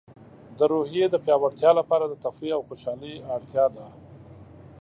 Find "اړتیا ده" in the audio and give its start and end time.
3.35-3.85